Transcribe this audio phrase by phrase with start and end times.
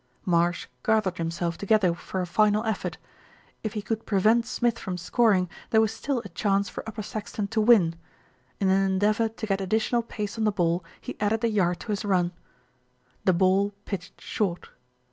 [0.25, 2.97] Marsh gathered himself together for a final effort.
[3.63, 7.49] If he could prevent Smith from scoring, there was still a chance for Upper Saxton
[7.49, 7.93] to win.
[8.59, 11.91] In an endeavour to get additional pace on the ball he added a yard to
[11.91, 12.31] his run.
[13.25, 14.69] The ball pitched short.